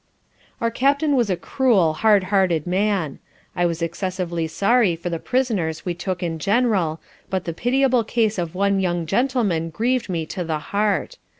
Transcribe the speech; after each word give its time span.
Our 0.59 0.71
Captain 0.71 1.15
was 1.15 1.29
a 1.29 1.35
cruel 1.37 1.93
hard 1.93 2.23
hearted 2.33 2.65
man. 2.65 3.19
I 3.55 3.67
was 3.67 3.83
excessively 3.83 4.47
sorry 4.47 4.95
for 4.95 5.11
the 5.11 5.19
prisoners 5.19 5.85
we 5.85 5.93
took 5.93 6.23
in 6.23 6.39
general; 6.39 6.99
but 7.29 7.45
the 7.45 7.53
pitiable 7.53 8.03
case 8.03 8.39
of 8.39 8.55
one 8.55 8.79
young 8.79 9.05
Gentleman 9.05 9.69
grieved 9.69 10.09
me 10.09 10.25
to 10.25 10.43
the 10.43 10.57
heart. 10.73 11.19